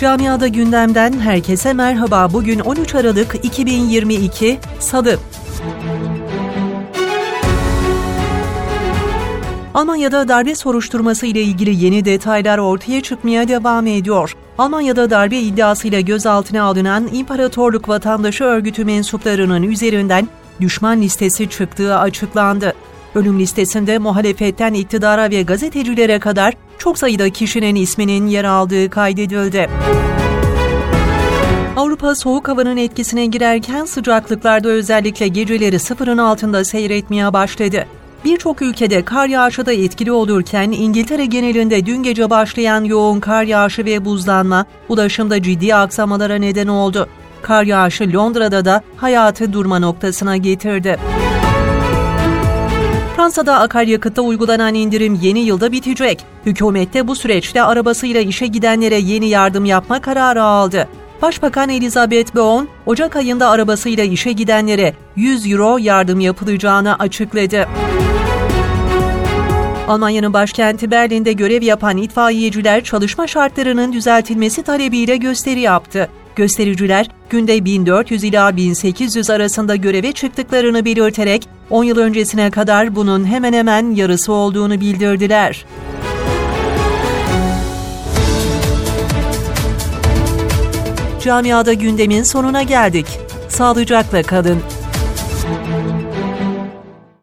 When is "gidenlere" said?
58.46-58.98, 64.32-64.94